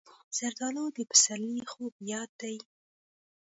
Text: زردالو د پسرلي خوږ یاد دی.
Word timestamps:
زردالو 0.37 0.85
د 0.97 0.99
پسرلي 1.09 1.61
خوږ 1.71 1.93
یاد 2.11 2.29
دی. 2.41 2.55